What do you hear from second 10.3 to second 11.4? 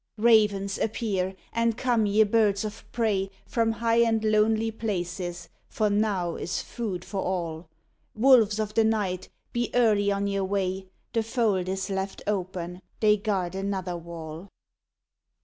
way! The